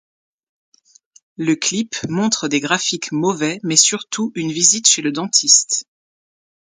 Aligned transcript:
Le 1.37 1.53
clip 1.55 1.95
montre 2.09 2.47
des 2.47 2.59
graphiques 2.59 3.11
mauvais, 3.11 3.59
mais 3.61 3.75
surtout 3.75 4.31
une 4.33 4.51
visite 4.51 4.87
chez 4.87 5.03
le 5.03 5.11
dentiste. 5.11 5.85